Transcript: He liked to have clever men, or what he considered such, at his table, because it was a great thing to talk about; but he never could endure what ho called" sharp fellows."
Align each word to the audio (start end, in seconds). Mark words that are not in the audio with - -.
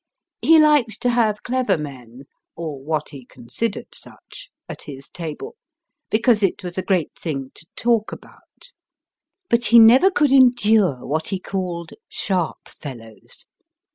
He 0.41 0.57
liked 0.57 0.99
to 1.03 1.11
have 1.11 1.43
clever 1.43 1.77
men, 1.77 2.23
or 2.55 2.83
what 2.83 3.09
he 3.09 3.23
considered 3.23 3.93
such, 3.93 4.49
at 4.67 4.81
his 4.81 5.11
table, 5.11 5.55
because 6.09 6.41
it 6.41 6.63
was 6.63 6.75
a 6.75 6.81
great 6.81 7.13
thing 7.13 7.51
to 7.53 7.67
talk 7.75 8.11
about; 8.11 8.73
but 9.47 9.65
he 9.65 9.77
never 9.77 10.09
could 10.09 10.31
endure 10.31 11.05
what 11.05 11.27
ho 11.27 11.37
called" 11.37 11.93
sharp 12.21 12.67
fellows." 12.67 13.45